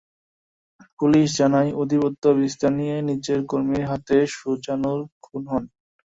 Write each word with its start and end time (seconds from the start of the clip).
Police 0.99 1.27
জানায়, 1.39 1.69
আধিপত্য 1.81 2.23
বিস্তার 2.39 2.71
নিয়ে 2.79 2.95
নিজের 3.09 3.39
কর্মীর 3.49 3.83
হাতে 3.89 4.15
সুজানুর 4.31 4.99
খুন 5.23 5.43
হন। 5.51 5.63